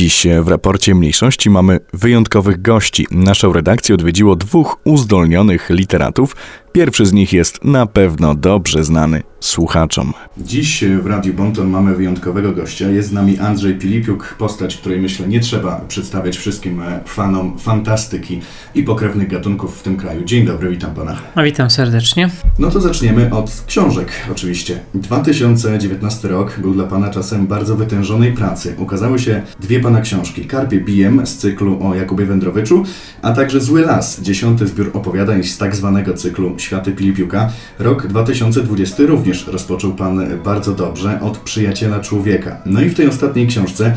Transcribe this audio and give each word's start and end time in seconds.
Dziś 0.00 0.26
w 0.42 0.48
raporcie 0.48 0.94
mniejszości 0.94 1.50
mamy 1.50 1.80
wyjątkowych 1.92 2.62
gości. 2.62 3.06
Naszą 3.10 3.52
redakcję 3.52 3.94
odwiedziło 3.94 4.36
dwóch 4.36 4.76
uzdolnionych 4.84 5.70
literatów. 5.70 6.36
Pierwszy 6.72 7.06
z 7.06 7.12
nich 7.12 7.32
jest 7.32 7.64
na 7.64 7.86
pewno 7.86 8.34
dobrze 8.34 8.84
znany 8.84 9.22
słuchaczom. 9.40 10.12
Dziś 10.38 10.84
w 11.02 11.06
Radiu 11.06 11.34
Bonton 11.34 11.68
mamy 11.68 11.94
wyjątkowego 11.94 12.52
gościa. 12.52 12.88
Jest 12.88 13.08
z 13.08 13.12
nami 13.12 13.38
Andrzej 13.38 13.74
Pilipiuk, 13.74 14.34
postać, 14.38 14.76
której 14.76 15.00
myślę 15.00 15.28
nie 15.28 15.40
trzeba 15.40 15.80
przedstawiać 15.88 16.36
wszystkim 16.36 16.82
fanom 17.06 17.58
fantastyki 17.58 18.40
i 18.74 18.82
pokrewnych 18.82 19.28
gatunków 19.28 19.78
w 19.78 19.82
tym 19.82 19.96
kraju. 19.96 20.24
Dzień 20.24 20.46
dobry, 20.46 20.70
witam 20.70 20.94
pana. 20.94 21.16
A 21.34 21.42
witam 21.42 21.70
serdecznie. 21.70 22.30
No 22.58 22.70
to 22.70 22.80
zaczniemy 22.80 23.34
od 23.34 23.64
książek, 23.66 24.12
oczywiście. 24.32 24.80
2019 24.94 26.28
rok 26.28 26.58
był 26.60 26.74
dla 26.74 26.84
pana 26.84 27.10
czasem 27.10 27.46
bardzo 27.46 27.76
wytężonej 27.76 28.32
pracy. 28.32 28.74
Ukazały 28.78 29.18
się 29.18 29.42
dwie 29.60 29.80
pana 29.80 30.00
książki. 30.00 30.44
Karpie 30.44 30.80
bijem 30.80 31.26
z 31.26 31.36
cyklu 31.36 31.86
o 31.86 31.94
Jakubie 31.94 32.26
Wędrowyczu, 32.26 32.84
a 33.22 33.32
także 33.32 33.60
Zły 33.60 33.80
Las, 33.80 34.20
dziesiąty 34.20 34.66
zbiór 34.66 34.90
opowiadań 34.94 35.44
z 35.44 35.58
tak 35.58 35.76
zwanego 35.76 36.14
cyklu 36.14 36.56
Światy 36.60 36.92
Pilipiuka. 36.92 37.52
Rok 37.78 38.06
2020 38.06 39.02
również 39.02 39.46
rozpoczął 39.46 39.94
Pan 39.94 40.38
bardzo 40.44 40.72
dobrze 40.72 41.20
od 41.20 41.38
Przyjaciela 41.38 42.00
Człowieka. 42.00 42.62
No 42.66 42.80
i 42.80 42.88
w 42.88 42.94
tej 42.94 43.08
ostatniej 43.08 43.46
książce 43.46 43.94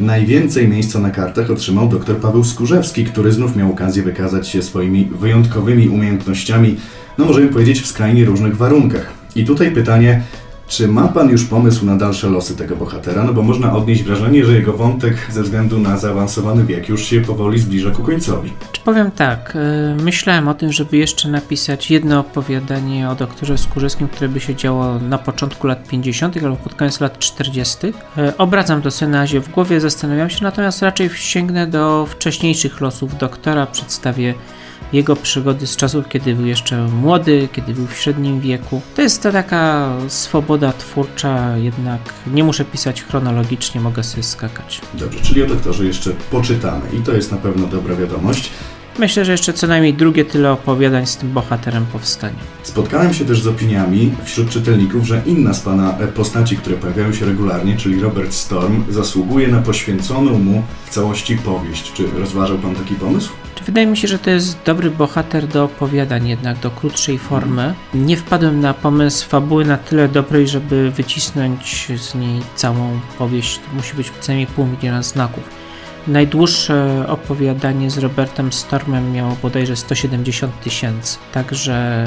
Najwięcej 0.00 0.68
miejsca 0.68 0.98
na 0.98 1.10
kartach 1.10 1.50
otrzymał 1.50 1.88
dr 1.88 2.16
Paweł 2.16 2.44
Skurzewski, 2.44 3.04
który 3.04 3.32
znów 3.32 3.56
miał 3.56 3.72
okazję 3.72 4.02
wykazać 4.02 4.48
się 4.48 4.62
swoimi 4.62 5.04
wyjątkowymi 5.04 5.88
umiejętnościami, 5.88 6.76
no 7.18 7.24
możemy 7.24 7.48
powiedzieć 7.48 7.80
w 7.80 7.86
skrajnie 7.86 8.24
różnych 8.24 8.56
warunkach. 8.56 9.12
I 9.36 9.44
tutaj 9.44 9.70
pytanie, 9.70 10.22
czy 10.68 10.88
ma 10.88 11.08
Pan 11.08 11.30
już 11.30 11.44
pomysł 11.44 11.86
na 11.86 11.96
dalsze 11.96 12.28
losy 12.28 12.56
tego 12.56 12.76
bohatera? 12.76 13.24
No 13.24 13.32
bo 13.32 13.42
można 13.42 13.72
odnieść 13.72 14.02
wrażenie, 14.02 14.44
że 14.44 14.52
jego 14.52 14.72
wątek 14.72 15.26
ze 15.30 15.42
względu 15.42 15.78
na 15.78 15.96
zaawansowany 15.96 16.64
wiek 16.64 16.88
już 16.88 17.04
się 17.04 17.20
powoli 17.20 17.58
zbliża 17.58 17.90
ku 17.90 18.02
końcowi. 18.02 18.52
Czy 18.72 18.80
powiem 18.80 19.10
tak, 19.10 19.56
y, 20.00 20.02
myślałem 20.02 20.48
o 20.48 20.54
tym, 20.54 20.72
żeby 20.72 20.96
jeszcze 20.96 21.28
napisać 21.28 21.90
jedno 21.90 22.20
opowiadanie 22.20 23.10
o 23.10 23.14
doktorze 23.14 23.58
Skórzewskim, 23.58 24.08
które 24.08 24.28
by 24.28 24.40
się 24.40 24.54
działo 24.54 24.98
na 24.98 25.18
początku 25.18 25.66
lat 25.66 25.88
50. 25.88 26.36
albo 26.44 26.56
pod 26.56 26.74
koniec 26.74 27.00
lat 27.00 27.18
40. 27.18 27.86
Y, 27.86 27.92
obracam 28.38 28.82
to 28.82 28.90
sobie 28.90 29.12
na 29.12 29.18
razie 29.18 29.40
w 29.40 29.48
głowie, 29.48 29.80
zastanawiam 29.80 30.30
się, 30.30 30.44
natomiast 30.44 30.82
raczej 30.82 31.10
sięgnę 31.14 31.66
do 31.66 32.06
wcześniejszych 32.06 32.80
losów 32.80 33.18
doktora, 33.18 33.66
przedstawię 33.66 34.34
jego 34.92 35.16
przygody 35.16 35.66
z 35.66 35.76
czasów, 35.76 36.08
kiedy 36.08 36.34
był 36.34 36.46
jeszcze 36.46 36.88
młody, 36.88 37.48
kiedy 37.52 37.74
był 37.74 37.86
w 37.86 37.96
średnim 37.96 38.40
wieku. 38.40 38.80
To 38.94 39.02
jest 39.02 39.22
ta 39.22 39.32
taka 39.32 39.92
swoboda 40.08 40.72
twórcza, 40.72 41.56
jednak 41.56 42.00
nie 42.26 42.44
muszę 42.44 42.64
pisać 42.64 43.02
chronologicznie, 43.02 43.80
mogę 43.80 44.04
sobie 44.04 44.22
skakać. 44.22 44.80
Dobrze, 44.94 45.20
czyli 45.20 45.42
o 45.42 45.46
doktorze 45.46 45.84
jeszcze 45.84 46.10
poczytamy 46.10 46.82
i 46.92 47.02
to 47.02 47.12
jest 47.12 47.32
na 47.32 47.38
pewno 47.38 47.66
dobra 47.66 47.96
wiadomość. 47.96 48.50
Myślę, 48.98 49.24
że 49.24 49.32
jeszcze 49.32 49.52
co 49.52 49.66
najmniej 49.66 49.94
drugie 49.94 50.24
tyle 50.24 50.52
opowiadań 50.52 51.06
z 51.06 51.16
tym 51.16 51.32
bohaterem 51.32 51.86
powstanie. 51.86 52.36
Spotkałem 52.62 53.14
się 53.14 53.24
też 53.24 53.42
z 53.42 53.46
opiniami 53.46 54.14
wśród 54.24 54.50
czytelników, 54.50 55.06
że 55.06 55.22
inna 55.26 55.54
z 55.54 55.60
pana 55.60 55.96
postaci, 56.14 56.56
które 56.56 56.76
pojawiają 56.76 57.12
się 57.12 57.26
regularnie, 57.26 57.76
czyli 57.76 58.00
Robert 58.00 58.34
Storm, 58.34 58.84
zasługuje 58.90 59.48
na 59.48 59.62
poświęconą 59.62 60.38
mu 60.38 60.62
w 60.86 60.90
całości 60.90 61.36
powieść. 61.36 61.92
Czy 61.92 62.04
rozważał 62.18 62.58
pan 62.58 62.74
taki 62.74 62.94
pomysł? 62.94 63.32
Wydaje 63.66 63.86
mi 63.86 63.96
się, 63.96 64.08
że 64.08 64.18
to 64.18 64.30
jest 64.30 64.58
dobry 64.64 64.90
bohater 64.90 65.46
do 65.46 65.64
opowiadań, 65.64 66.28
jednak 66.28 66.58
do 66.58 66.70
krótszej 66.70 67.18
formy. 67.18 67.74
Nie 67.94 68.16
wpadłem 68.16 68.60
na 68.60 68.74
pomysł 68.74 69.28
fabuły 69.28 69.64
na 69.64 69.76
tyle 69.76 70.08
dobrej, 70.08 70.48
żeby 70.48 70.90
wycisnąć 70.90 71.88
z 71.98 72.14
niej 72.14 72.40
całą 72.56 73.00
powieść. 73.18 73.58
To 73.58 73.76
musi 73.76 73.96
być 73.96 74.10
co 74.20 74.32
najmniej 74.32 74.46
pół 74.46 74.66
miliona 74.66 75.02
znaków. 75.02 75.55
Najdłuższe 76.08 77.04
opowiadanie 77.08 77.90
z 77.90 77.98
Robertem 77.98 78.52
Stormem 78.52 79.12
miało 79.12 79.36
bodajże 79.42 79.76
170 79.76 80.60
tysięcy, 80.60 81.18
także 81.32 82.06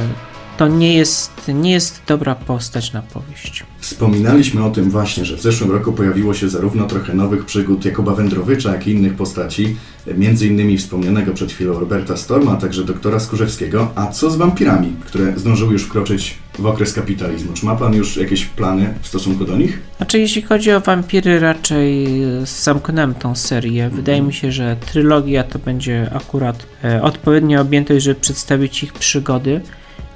to 0.57 0.67
nie 0.67 0.93
jest, 0.93 1.31
nie 1.47 1.71
jest 1.71 2.01
dobra 2.07 2.35
postać 2.35 2.93
na 2.93 3.01
powieść. 3.01 3.63
Wspominaliśmy 3.79 4.65
o 4.65 4.69
tym 4.69 4.89
właśnie, 4.89 5.25
że 5.25 5.37
w 5.37 5.41
zeszłym 5.41 5.71
roku 5.71 5.93
pojawiło 5.93 6.33
się 6.33 6.49
zarówno 6.49 6.87
trochę 6.87 7.13
nowych 7.13 7.45
przygód 7.45 7.85
Jakuba 7.85 8.15
Wędrowycza, 8.15 8.71
jak 8.71 8.87
i 8.87 8.91
innych 8.91 9.15
postaci, 9.15 9.75
między 10.17 10.47
innymi 10.47 10.77
wspomnianego 10.77 11.33
przed 11.33 11.51
chwilą 11.51 11.79
Roberta 11.79 12.17
Storma, 12.17 12.51
a 12.51 12.55
także 12.55 12.83
doktora 12.83 13.19
Skurzewskiego. 13.19 13.91
A 13.95 14.07
co 14.07 14.31
z 14.31 14.35
wampirami, 14.35 14.95
które 15.05 15.33
zdążyły 15.39 15.73
już 15.73 15.83
wkroczyć 15.83 16.37
w 16.59 16.65
okres 16.65 16.93
kapitalizmu? 16.93 17.53
Czy 17.53 17.65
ma 17.65 17.75
Pan 17.75 17.93
już 17.93 18.17
jakieś 18.17 18.45
plany 18.45 18.93
w 19.01 19.07
stosunku 19.07 19.45
do 19.45 19.57
nich? 19.57 19.79
Znaczy, 19.97 20.19
jeśli 20.19 20.41
chodzi 20.41 20.71
o 20.71 20.81
wampiry, 20.81 21.39
raczej 21.39 22.07
zamknąłem 22.43 23.13
tą 23.13 23.35
serię. 23.35 23.89
Wydaje 23.89 24.21
mi 24.21 24.33
się, 24.33 24.51
że 24.51 24.77
trylogia 24.85 25.43
to 25.43 25.59
będzie 25.59 26.09
akurat 26.13 26.65
e, 26.83 27.01
odpowiednia 27.01 27.61
objętość, 27.61 28.05
żeby 28.05 28.19
przedstawić 28.19 28.83
ich 28.83 28.93
przygody. 28.93 29.61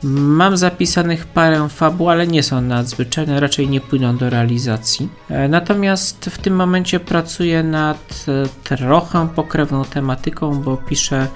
Mam 0.03 0.57
zapisanych 0.57 1.25
parę 1.25 1.69
fabuł, 1.69 2.09
ale 2.09 2.27
nie 2.27 2.43
są 2.43 2.61
nadzwyczajne, 2.61 3.39
raczej 3.39 3.69
nie 3.69 3.81
płyną 3.81 4.17
do 4.17 4.29
realizacji. 4.29 5.09
E, 5.29 5.47
natomiast 5.47 6.25
w 6.25 6.37
tym 6.37 6.55
momencie 6.55 6.99
pracuję 6.99 7.63
nad 7.63 8.25
e, 8.27 8.77
trochę 8.77 9.27
pokrewną 9.35 9.85
tematyką, 9.85 10.61
bo 10.61 10.77
piszę 10.77 11.27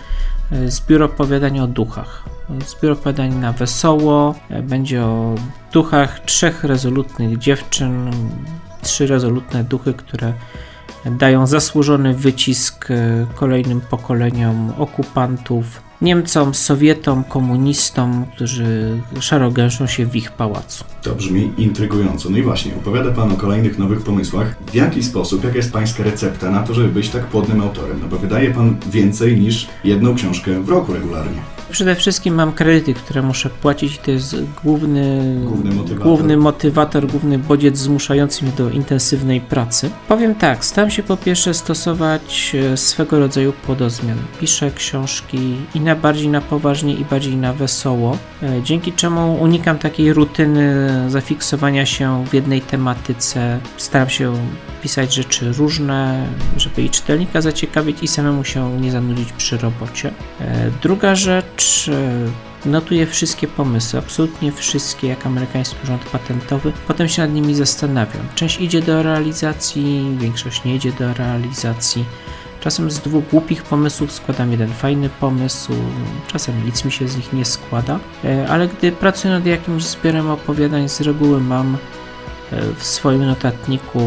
e, 0.52 0.72
zbiór 0.72 1.04
opowiadań 1.04 1.60
o 1.60 1.68
duchach. 1.68 2.24
Zbiór 2.68 2.92
opowiadań 2.92 3.36
na 3.36 3.54
wesoło, 3.54 4.36
będzie 4.64 5.04
o 5.04 5.36
duchach 5.74 6.20
trzech 6.20 6.64
rezolutnych 6.64 7.38
dziewczyn, 7.38 8.12
trzy 8.82 9.08
rezolutne 9.08 9.64
duchy, 9.64 9.94
które 9.94 10.34
dają 11.06 11.48
zasłużony 11.48 12.14
wycisk 12.14 12.88
kolejnym 13.36 13.82
pokoleniom 13.82 14.74
okupantów, 14.78 15.87
Niemcom, 16.02 16.54
Sowietom, 16.54 17.24
komunistom, 17.24 18.26
którzy 18.36 19.02
szaro 19.20 19.52
gęszą 19.52 19.88
się 19.88 20.06
w 20.06 20.16
ich 20.16 20.32
pałacu. 20.32 20.84
To 21.02 21.16
brzmi 21.16 21.52
intrygująco. 21.58 22.30
No 22.30 22.38
i 22.38 22.42
właśnie, 22.42 22.76
opowiada 22.76 23.12
Pan 23.12 23.32
o 23.32 23.36
kolejnych 23.36 23.78
nowych 23.80 24.02
pomysłach. 24.02 24.56
W 24.72 24.76
jaki 24.76 25.04
sposób, 25.04 25.44
jaka 25.44 25.58
jest 25.58 25.74
Pańska 25.74 26.04
recepta 26.04 26.52
na 26.52 26.64
to, 26.64 26.74
żeby 26.74 26.88
być 26.88 27.10
tak 27.10 27.26
płodnym 27.26 27.62
autorem? 27.62 28.00
No 28.02 28.08
bo 28.08 28.18
wydaje 28.18 28.52
Pan 28.52 28.78
więcej 28.92 29.40
niż 29.40 29.68
jedną 29.84 30.16
książkę 30.16 30.64
w 30.64 30.70
roku 30.70 30.94
regularnie. 30.94 31.42
Przede 31.72 31.96
wszystkim 31.96 32.36
mam 32.36 32.52
kredyty, 32.52 32.94
które 32.94 33.22
muszę 33.22 33.50
płacić 33.50 33.96
i 33.96 33.98
to 33.98 34.12
jest 34.12 34.36
główny, 34.64 35.36
główny, 35.44 35.72
motywator. 35.72 36.08
główny 36.08 36.38
motywator, 36.38 37.08
główny 37.08 37.40
bodziec 37.40 37.78
zmuszający 37.78 38.46
mnie 38.46 38.54
do 38.58 38.70
intensywnej 38.70 39.42
pracy. 39.42 39.90
Powiem 40.08 40.36
tak, 40.36 40.66
staram 40.66 40.92
się 40.92 41.04
po 41.04 41.18
pierwsze 41.18 41.54
stosować 41.54 42.56
e, 42.56 42.78
swego 42.78 43.20
rodzaju 43.20 43.54
płodozmian. 43.54 44.18
Piszę 44.40 44.72
książki 44.72 45.56
i 45.76 45.80
na 45.80 45.96
bardziej 45.96 46.28
na 46.28 46.42
poważnie 46.42 46.94
i 46.94 47.06
bardziej 47.06 47.36
na 47.36 47.54
wesoło, 47.54 48.18
e, 48.44 48.62
dzięki 48.64 48.94
czemu 48.94 49.38
unikam 49.42 49.78
takiej 49.78 50.14
rutyny 50.14 50.88
zafiksowania 51.08 51.86
się 51.86 52.26
w 52.26 52.34
jednej 52.34 52.62
tematyce. 52.62 53.60
Staram 53.78 54.10
się 54.10 54.34
pisać 54.82 55.14
rzeczy 55.14 55.54
różne, 55.54 56.28
żeby 56.58 56.82
i 56.82 56.90
czytelnika 56.90 57.42
zaciekawić 57.42 58.04
i 58.04 58.08
samemu 58.08 58.44
się 58.44 58.80
nie 58.82 58.92
zanudzić 58.92 59.32
przy 59.32 59.58
robocie. 59.58 60.12
E, 60.42 60.72
druga 60.82 61.16
rzecz, 61.16 61.57
e, 61.88 62.70
notuję 62.70 63.06
wszystkie 63.06 63.48
pomysły, 63.48 64.00
absolutnie 64.00 64.52
wszystkie, 64.52 65.08
jak 65.08 65.26
amerykański 65.26 65.76
urząd 65.84 66.10
patentowy. 66.10 66.74
Potem 66.88 67.08
się 67.08 67.22
nad 67.22 67.34
nimi 67.34 67.56
zastanawiam. 67.56 68.28
Część 68.36 68.62
idzie 68.62 68.82
do 68.82 69.04
realizacji, 69.04 70.18
większość 70.20 70.64
nie 70.64 70.76
idzie 70.76 70.92
do 70.92 71.14
realizacji. 71.14 72.06
Czasem 72.60 72.92
z 72.92 73.00
dwóch 73.00 73.30
głupich 73.32 73.64
pomysłów 73.64 74.12
składam 74.12 74.52
jeden 74.52 74.74
fajny 74.74 75.10
pomysł, 75.10 75.74
czasem 76.28 76.66
nic 76.66 76.86
mi 76.86 76.92
się 76.92 77.08
z 77.08 77.18
nich 77.18 77.34
nie 77.34 77.46
składa, 77.46 78.00
e, 78.24 78.48
ale 78.50 78.68
gdy 78.68 78.92
pracuję 78.92 79.34
nad 79.34 79.46
jakimś 79.46 79.84
zbiorem 79.84 80.30
opowiadań, 80.30 80.90
z 80.90 81.02
reguły 81.02 81.42
mam 81.42 81.78
w 82.78 82.84
swoim 82.84 83.26
notatniku 83.26 84.00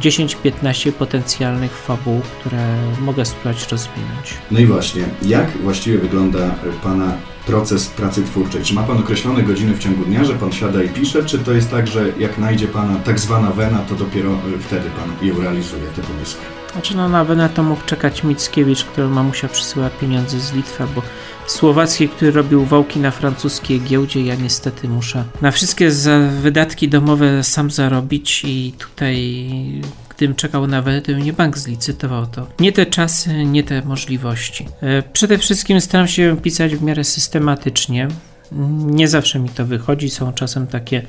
10-15 0.00 0.92
potencjalnych 0.92 1.78
fabuł, 1.78 2.20
które 2.20 2.76
mogę 3.00 3.24
spróbować 3.24 3.72
rozwinąć. 3.72 4.34
No 4.50 4.60
i 4.60 4.66
właśnie, 4.66 5.02
jak 5.22 5.58
właściwie 5.58 5.98
wygląda 5.98 6.54
Pana 6.82 7.12
proces 7.46 7.86
pracy 7.86 8.22
twórczej? 8.24 8.62
Czy 8.62 8.74
ma 8.74 8.82
Pan 8.82 8.98
określone 8.98 9.42
godziny 9.42 9.74
w 9.74 9.78
ciągu 9.78 10.04
dnia, 10.04 10.24
że 10.24 10.34
Pan 10.34 10.52
siada 10.52 10.82
i 10.82 10.88
pisze, 10.88 11.24
czy 11.24 11.38
to 11.38 11.52
jest 11.52 11.70
tak, 11.70 11.86
że 11.86 12.12
jak 12.18 12.38
najdzie 12.38 12.68
Pana 12.68 12.96
tak 13.04 13.20
zwana 13.20 13.50
wena, 13.50 13.78
to 13.78 13.94
dopiero 13.94 14.30
wtedy 14.60 14.90
Pan 14.90 15.28
ją 15.28 15.40
realizuje, 15.40 15.82
te 15.96 16.02
pomysły? 16.02 16.40
Znaczy 16.76 16.96
no 16.96 17.08
na 17.08 17.24
wenę 17.24 17.48
to 17.48 17.62
mógł 17.62 17.84
czekać 17.84 18.24
Mickiewicz, 18.24 18.84
który 18.84 19.08
mamusia 19.08 19.48
przysyła 19.48 19.90
pieniądze 19.90 20.40
z 20.40 20.52
Litwy, 20.52 20.84
bo 20.94 21.02
słowacki, 21.46 22.08
który 22.08 22.30
robił 22.30 22.64
wałki 22.64 23.00
na 23.00 23.10
francuskiej 23.10 23.80
giełdzie. 23.80 24.22
Ja 24.22 24.34
niestety 24.34 24.88
muszę 24.88 25.24
na 25.42 25.50
wszystkie 25.50 25.90
wydatki 26.40 26.88
domowe 26.88 27.44
sam 27.44 27.70
zarobić 27.70 28.44
i 28.44 28.72
tutaj 28.78 29.48
gdybym 30.16 30.34
czekał 30.34 30.66
na 30.66 30.82
wenę, 30.82 31.02
to 31.02 31.12
mnie 31.12 31.32
bank 31.32 31.58
zlicytował 31.58 32.26
to. 32.26 32.46
Nie 32.60 32.72
te 32.72 32.86
czasy, 32.86 33.44
nie 33.44 33.62
te 33.62 33.82
możliwości. 33.84 34.68
E, 34.80 35.02
przede 35.02 35.38
wszystkim 35.38 35.80
staram 35.80 36.08
się 36.08 36.36
pisać 36.42 36.76
w 36.76 36.82
miarę 36.82 37.04
systematycznie. 37.04 38.08
Nie 38.86 39.08
zawsze 39.08 39.38
mi 39.38 39.48
to 39.48 39.66
wychodzi, 39.66 40.10
są 40.10 40.32
czasem 40.32 40.66
takie 40.66 41.02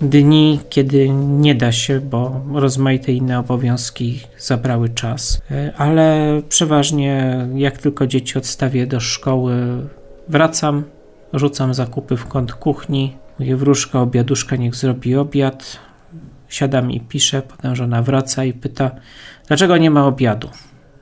dni, 0.00 0.60
kiedy 0.68 1.08
nie 1.10 1.54
da 1.54 1.72
się, 1.72 2.00
bo 2.00 2.40
rozmaite 2.52 3.12
inne 3.12 3.38
obowiązki 3.38 4.20
zabrały 4.38 4.88
czas, 4.88 5.42
e, 5.50 5.72
ale 5.76 6.40
przeważnie 6.48 7.36
jak 7.54 7.78
tylko 7.78 8.06
dzieci 8.06 8.38
odstawię 8.38 8.86
do 8.86 9.00
szkoły, 9.00 9.56
wracam, 10.28 10.84
rzucam 11.32 11.74
zakupy 11.74 12.16
w 12.16 12.26
kąt 12.26 12.52
kuchni, 12.52 13.16
mówię 13.38 13.56
wróżka, 13.56 14.00
obiaduszka, 14.00 14.56
niech 14.56 14.74
zrobi 14.74 15.16
obiad, 15.16 15.78
siadam 16.48 16.90
i 16.90 17.00
piszę, 17.00 17.42
potem 17.42 17.76
żona 17.76 18.02
wraca 18.02 18.44
i 18.44 18.52
pyta, 18.52 18.90
dlaczego 19.48 19.76
nie 19.76 19.90
ma 19.90 20.06
obiadu? 20.06 20.48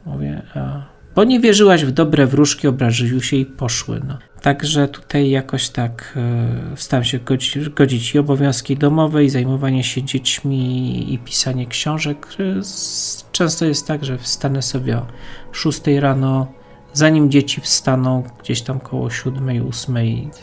Mówię, 0.07 0.43
a, 0.55 0.83
bo 1.15 1.25
nie 1.25 1.41
wierzyłaś 1.41 1.85
w 1.85 1.91
dobre 1.91 2.27
wróżki, 2.27 2.69
obraziły 2.69 3.23
się 3.23 3.37
i 3.37 3.47
poszły. 3.47 4.01
No. 4.09 4.19
Także 4.43 4.89
tutaj 4.89 5.31
jakoś 5.31 5.69
tak 5.69 6.15
e, 6.17 6.77
staram 6.77 7.05
się 7.05 7.19
godzić, 7.19 7.69
godzić 7.69 8.15
i 8.15 8.19
obowiązki 8.19 8.77
domowe, 8.77 9.25
i 9.25 9.29
zajmowanie 9.31 9.85
się 9.85 10.03
dziećmi, 10.03 11.15
i 11.15 11.19
pisanie 11.19 11.67
książek. 11.67 12.27
Często 13.33 13.65
jest 13.65 13.87
tak, 13.87 14.05
że 14.05 14.19
wstanę 14.19 14.63
sobie 14.63 14.97
o 14.97 15.07
6 15.53 15.81
rano, 16.01 16.47
zanim 16.93 17.31
dzieci 17.31 17.61
wstaną, 17.61 18.23
gdzieś 18.43 18.63
tam 18.63 18.81
koło 18.81 19.11
7, 19.11 19.69
8, 19.69 19.97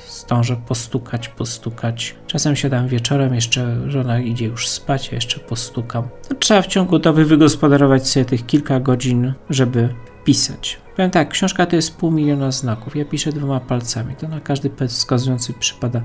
zdążę 0.10 0.56
postukać, 0.68 1.30
postukać. 1.30 2.16
Czasem 2.28 2.56
siadam 2.56 2.88
wieczorem, 2.88 3.36
jeszcze 3.36 3.90
żona 3.92 4.19
idzie 4.19 4.46
już 4.46 4.68
spać, 4.68 5.10
a 5.12 5.16
jeszcze 5.16 5.40
postukam. 5.40 6.10
To 6.30 6.36
trzeba 6.36 6.62
w 6.62 6.68
ciągu 6.68 7.00
doby 7.00 7.25
wygospodarować 7.25 8.07
sobie 8.07 8.25
tych 8.25 8.46
kilka 8.46 8.80
godzin, 8.80 9.34
żeby 9.50 9.90
pisać. 10.24 10.80
Powiem 11.00 11.12
tak, 11.12 11.30
książka 11.30 11.66
to 11.66 11.75
jest 11.75 11.98
pół 11.98 12.12
miliona 12.12 12.51
znaków. 12.51 12.96
Ja 12.96 13.06
piszę 13.06 13.31
dwoma 13.31 13.60
palcami. 13.60 14.16
To 14.16 14.28
na 14.28 14.40
każdy 14.40 14.69
palec 14.69 14.92
wskazujący 14.92 15.54
przypada 15.54 16.01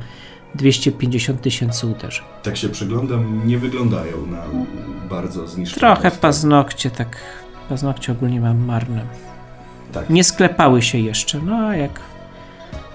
250 0.54 1.40
tysięcy 1.40 1.86
uderzeń. 1.86 2.24
Tak 2.42 2.56
się 2.56 2.68
przyglądam, 2.68 3.46
nie 3.46 3.58
wyglądają 3.58 4.26
na 4.26 4.42
bardzo 5.08 5.46
zniszczone. 5.46 5.80
Trochę 5.80 6.10
paznokcie, 6.10 6.90
tak. 6.90 7.16
Paznokcie 7.68 8.12
ogólnie 8.12 8.40
mam 8.40 8.64
marne. 8.64 9.04
Tak. 9.92 10.10
Nie 10.10 10.24
sklepały 10.24 10.82
się 10.82 10.98
jeszcze. 10.98 11.38
No 11.38 11.56
a 11.56 11.76
jak, 11.76 12.00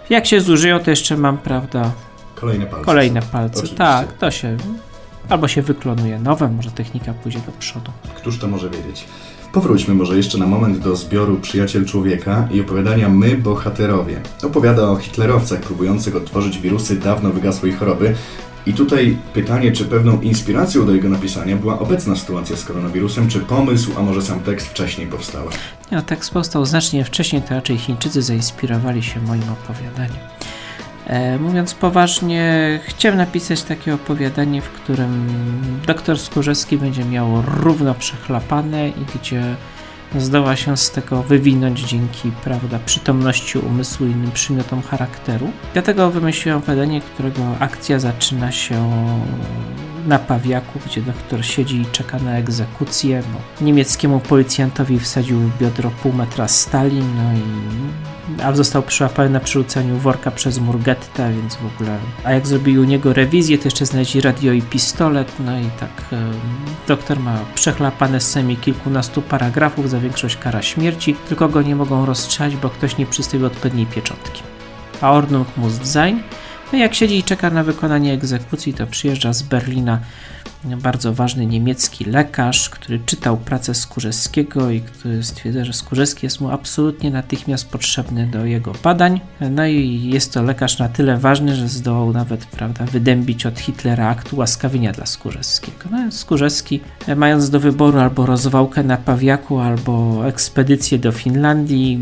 jak 0.10 0.26
się 0.26 0.42
zużyją, 0.42 0.80
to 0.80 0.90
jeszcze 0.90 1.18
mam, 1.18 1.38
prawda. 1.38 1.92
Kolejne 2.36 2.66
palce. 2.66 2.86
Kolejne 2.86 3.22
palce. 3.22 3.60
Oczywiście. 3.60 3.78
Tak, 3.78 4.14
to 4.14 4.32
się. 4.32 4.58
Albo 5.30 5.48
się 5.48 5.62
wyklonuje 5.62 6.20
nowe, 6.20 6.50
może 6.50 6.72
technika 6.72 7.14
pójdzie 7.14 7.40
do 7.40 7.52
przodu. 7.52 7.92
Któż 8.16 8.40
to 8.40 8.48
może 8.48 8.70
wiedzieć? 8.70 9.06
Powróćmy 9.52 9.94
może 9.94 10.18
jeszcze 10.18 10.38
na 10.38 10.46
moment 10.46 10.78
do 10.80 10.96
zbioru 10.96 11.38
Przyjaciel 11.38 11.86
Człowieka 11.86 12.48
i 12.52 12.62
opowiadania 12.62 13.10
My, 13.10 13.38
Bohaterowie. 13.38 14.22
Opowiada 14.44 14.90
o 14.90 14.96
hitlerowcach 14.96 15.60
próbujących 15.60 16.16
odtworzyć 16.16 16.60
wirusy 16.60 16.96
dawno 16.96 17.30
wygasłej 17.30 17.72
choroby. 17.72 18.16
I 18.66 18.74
tutaj 18.74 19.18
pytanie, 19.34 19.72
czy 19.72 19.86
pewną 19.86 20.22
inspiracją 20.22 20.86
do 20.86 20.94
jego 20.94 21.10
napisania 21.10 21.56
była 21.56 21.80
obecna 21.80 22.16
sytuacja 22.16 22.58
z 22.58 22.66
koronawirusem, 22.66 23.28
czy 23.28 23.40
pomysł, 23.40 23.92
a 23.98 24.02
może 24.02 24.22
sam 24.22 24.40
tekst 24.40 24.68
wcześniej 24.68 25.08
powstały? 25.08 25.52
No, 25.92 26.02
tekst 26.02 26.32
powstał 26.32 26.66
znacznie 26.66 27.06
wcześniej, 27.06 27.42
to 27.42 27.56
raczej 27.56 27.78
Chińczycy 27.78 28.22
zainspirowali 28.22 29.04
się 29.04 29.22
moim 29.22 29.44
opowiadaniem. 29.50 30.39
E, 31.10 31.40
mówiąc 31.40 31.74
poważnie, 31.74 32.80
chciałem 32.84 33.18
napisać 33.18 33.64
takie 33.64 33.94
opowiadanie, 33.94 34.62
w 34.62 34.70
którym 34.70 35.28
doktor 35.88 36.20
Skórzewski 36.20 36.78
będzie 36.78 37.06
miał 37.06 37.42
równo 37.42 37.96
przechlapane 37.96 38.90
i 38.90 39.06
gdzie 39.16 39.56
zdoła 40.18 40.56
się 40.56 40.78
z 40.78 40.92
tego 40.92 41.24
wywinąć 41.24 41.82
dzięki 41.82 42.32
prawda, 42.44 42.80
przytomności 42.86 43.58
umysłu 43.60 44.08
i 44.08 44.12
innym 44.12 44.32
przymiotom 44.32 44.82
charakteru. 44.82 45.52
Dlatego 45.74 46.12
wymyśliłem 46.12 46.60
opowiadanie, 46.60 47.02
którego 47.02 47.42
akcja 47.60 48.00
zaczyna 48.00 48.52
się 48.52 48.92
na 50.08 50.20
Pawiaku, 50.20 50.80
gdzie 50.86 51.02
doktor 51.02 51.46
siedzi 51.46 51.82
i 51.82 51.86
czeka 51.86 52.20
na 52.20 52.38
egzekucję. 52.38 53.24
No, 53.34 53.66
niemieckiemu 53.66 54.20
policjantowi 54.20 55.00
wsadził 55.00 55.40
w 55.40 55.58
biodro 55.58 55.92
pół 56.04 56.14
metra 56.14 56.48
stali, 56.48 56.98
no 56.98 57.34
i 57.34 57.44
a 58.44 58.56
został 58.56 58.84
przyłapany 58.84 59.30
na 59.30 59.40
przerzuceniu 59.40 59.98
worka 59.98 60.32
przez 60.32 60.60
Murgetta, 60.60 61.30
więc 61.30 61.56
w 61.56 61.66
ogóle... 61.66 61.98
A 62.24 62.32
jak 62.32 62.48
zrobili 62.48 62.80
u 62.80 62.84
niego 62.84 63.14
rewizję, 63.14 63.58
to 63.58 63.64
jeszcze 63.66 63.86
znaleźli 63.86 64.22
radio 64.22 64.54
i 64.54 64.62
pistolet, 64.62 65.34
no 65.40 65.60
i 65.60 65.66
tak 65.80 66.06
doktor 66.88 67.20
ma 67.20 67.40
przechlapane 67.56 68.20
sceny 68.20 68.56
kilkunastu 68.56 69.22
paragrafów, 69.22 69.90
za 69.90 70.00
większość 70.00 70.38
kara 70.38 70.62
śmierci, 70.62 71.16
tylko 71.30 71.50
go 71.50 71.62
nie 71.62 71.76
mogą 71.76 72.06
rozstrzać, 72.06 72.56
bo 72.56 72.70
ktoś 72.70 72.98
nie 72.98 73.06
przystawił 73.06 73.48
odpowiedniej 73.48 73.86
pieczątki. 73.86 74.44
A 75.02 75.12
Ordnung 75.12 75.58
muss 75.58 75.74
sein. 75.84 76.24
No 76.74 76.80
jak 76.80 76.96
siedzi 76.96 77.18
i 77.18 77.24
czeka 77.24 77.50
na 77.50 77.64
wykonanie 77.64 78.14
egzekucji, 78.14 78.74
to 78.74 78.88
przyjeżdża 78.88 79.34
z 79.34 79.42
Berlina 79.42 80.00
bardzo 80.64 81.14
ważny 81.14 81.46
niemiecki 81.46 82.06
lekarz, 82.06 82.70
który 82.70 83.00
czytał 83.06 83.38
pracę 83.38 83.74
Skórzewskiego 83.74 84.72
i 84.72 84.82
który 84.82 85.24
stwierdza, 85.24 85.66
że 85.66 85.74
Skórzewski 85.74 86.26
jest 86.26 86.42
mu 86.42 86.52
absolutnie 86.52 87.12
natychmiast 87.12 87.70
potrzebny 87.70 88.28
do 88.28 88.46
jego 88.46 88.74
badań. 88.84 89.22
No 89.52 89.66
i 89.66 90.10
jest 90.14 90.34
to 90.34 90.44
lekarz 90.44 90.80
na 90.80 90.90
tyle 90.90 91.18
ważny, 91.18 91.56
że 91.56 91.68
zdołał 91.68 92.14
nawet 92.14 92.46
prawda, 92.46 92.86
wydębić 92.86 93.46
od 93.46 93.60
Hitlera 93.60 94.08
akt 94.08 94.34
ułaskawienia 94.34 94.92
dla 94.92 95.06
Skórzewskiego. 95.06 95.90
No, 95.92 96.12
Skórzewski, 96.12 96.80
mając 97.16 97.50
do 97.50 97.60
wyboru 97.60 98.00
albo 98.00 98.26
rozwałkę 98.26 98.84
na 98.84 98.98
Pawiaku, 98.98 99.60
albo 99.60 100.28
ekspedycję 100.28 101.00
do 101.00 101.12
Finlandii, 101.12 102.00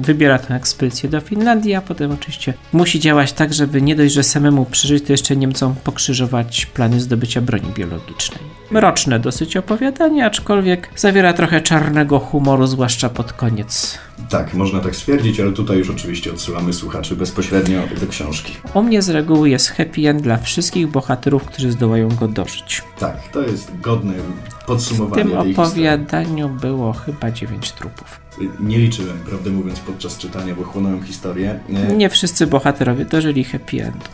wybiera 0.00 0.38
tę 0.38 0.54
ekspedycję 0.54 1.08
do 1.08 1.20
Finlandii, 1.20 1.74
a 1.74 1.80
potem 1.80 2.12
oczywiście 2.12 2.54
musi 2.72 3.00
działać 3.00 3.32
tak, 3.32 3.54
żeby 3.54 3.82
nie 3.82 3.96
dość, 3.96 4.14
że 4.14 4.22
samemu 4.22 4.64
przeżyć, 4.64 5.04
to 5.04 5.12
jeszcze 5.12 5.36
Niemcom 5.36 5.74
pokrzyżować 5.84 6.66
plany 6.66 7.00
zdobycia 7.00 7.40
broni 7.40 7.68
biologicznej 7.76 7.99
psychologicznej. 8.00 8.40
Mroczne 8.70 9.20
dosyć 9.20 9.56
opowiadanie, 9.56 10.26
aczkolwiek 10.26 10.88
zawiera 10.96 11.32
trochę 11.32 11.60
czarnego 11.60 12.18
humoru, 12.18 12.66
zwłaszcza 12.66 13.08
pod 13.08 13.32
koniec. 13.32 13.98
Tak, 14.28 14.54
można 14.54 14.80
tak 14.80 14.96
stwierdzić, 14.96 15.40
ale 15.40 15.52
tutaj 15.52 15.78
już 15.78 15.90
oczywiście 15.90 16.30
odsyłamy 16.30 16.72
słuchaczy 16.72 17.16
bezpośrednio 17.16 17.80
do 18.00 18.06
książki. 18.06 18.52
U 18.74 18.82
mnie 18.82 19.02
z 19.02 19.08
reguły 19.08 19.50
jest 19.50 19.68
happy 19.70 20.08
end 20.08 20.22
dla 20.22 20.36
wszystkich 20.36 20.86
bohaterów, 20.86 21.44
którzy 21.44 21.72
zdołają 21.72 22.08
go 22.08 22.28
dożyć. 22.28 22.82
Tak, 22.98 23.28
to 23.32 23.40
jest 23.42 23.80
godne 23.80 24.12
podsumowanie. 24.66 25.24
W 25.24 25.28
tym 25.28 25.38
opowiadaniu 25.38 26.48
było 26.48 26.92
chyba 26.92 27.30
dziewięć 27.30 27.72
trupów. 27.72 28.20
Nie 28.60 28.78
liczyłem, 28.78 29.18
prawdę 29.28 29.50
mówiąc, 29.50 29.80
podczas 29.80 30.18
czytania, 30.18 30.54
bo 30.54 30.64
chłonąłem 30.64 31.02
historię. 31.02 31.60
Nie, 31.68 31.96
Nie 31.96 32.10
wszyscy 32.10 32.46
bohaterowie 32.46 33.04
dożyli 33.04 33.44
happy 33.44 33.84
endu. 33.84 34.04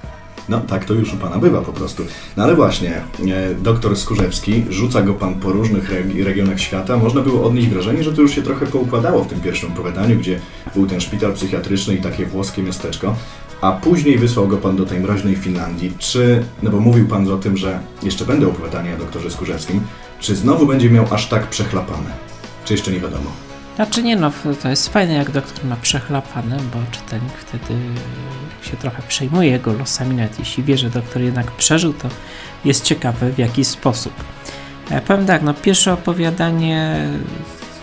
No 0.49 0.61
tak 0.61 0.85
to 0.85 0.95
już 0.95 1.15
u 1.15 1.17
Pana 1.17 1.39
bywa 1.39 1.63
po 1.63 1.73
prostu. 1.73 2.03
No 2.37 2.45
ale 2.45 2.55
właśnie, 2.55 3.03
e, 3.29 3.55
doktor 3.55 3.97
Skurzewski, 3.97 4.65
rzuca 4.71 5.03
go 5.03 5.15
Pan 5.15 5.35
po 5.35 5.53
różnych 5.53 5.91
regionach 6.25 6.61
świata. 6.61 6.97
Można 6.97 7.21
było 7.21 7.47
odnieść 7.47 7.69
wrażenie, 7.69 8.05
że 8.05 8.13
to 8.13 8.23
już 8.23 8.35
się 8.35 8.43
trochę 8.43 8.67
poukładało 8.67 9.25
w 9.25 9.29
tym 9.29 9.41
pierwszym 9.41 9.73
opowiadaniu, 9.73 10.17
gdzie 10.17 10.41
był 10.75 10.87
ten 10.87 11.01
szpital 11.01 11.33
psychiatryczny 11.33 11.95
i 11.95 11.99
takie 11.99 12.27
włoskie 12.27 12.63
miasteczko. 12.63 13.17
A 13.61 13.73
później 13.73 14.19
wysłał 14.19 14.49
go 14.49 14.57
Pan 14.57 14.77
do 14.77 14.87
tej 14.87 15.01
mroźnej 15.01 15.37
Finlandii. 15.37 15.93
Czy, 15.99 16.45
no 16.63 16.71
bo 16.71 16.81
mówił 16.81 17.07
Pan 17.07 17.33
o 17.33 17.37
tym, 17.37 17.57
że 17.57 17.81
jeszcze 18.03 18.25
będą 18.25 18.49
opowiadania 18.49 18.95
o 18.95 18.99
doktorze 18.99 19.31
Skurzewskim, 19.31 19.81
czy 20.21 20.37
znowu 20.37 20.67
będzie 20.67 20.91
miał 20.91 21.07
aż 21.11 21.29
tak 21.29 21.47
przechlapane? 21.47 22.11
Czy 22.65 22.75
jeszcze 22.75 22.93
nie 22.93 23.01
wiadomo? 23.01 23.46
Znaczy 23.77 24.03
nie 24.03 24.17
no, 24.17 24.33
to 24.63 24.69
jest 24.69 24.89
fajne 24.89 25.15
jak 25.15 25.31
doktor 25.31 25.65
ma 25.65 25.77
przechlapane, 25.77 26.57
bo 26.57 26.79
czytelnik 26.91 27.33
wtedy 27.33 27.81
się 28.63 28.77
trochę 28.77 29.03
przejmuje 29.09 29.51
jego 29.51 29.73
losami, 29.73 30.17
nawet 30.17 30.39
jeśli 30.39 30.63
wie, 30.63 30.79
że 30.79 30.91
doktor 30.91 31.23
jednak 31.23 31.51
przeżył, 31.51 31.93
to 31.93 32.09
jest 32.65 32.85
ciekawy 32.85 33.33
w 33.33 33.39
jaki 33.39 33.65
sposób. 33.65 34.13
Ja 34.91 35.01
powiem 35.01 35.27
tak, 35.27 35.43
no 35.43 35.55
pierwsze 35.55 35.93
opowiadanie 35.93 37.09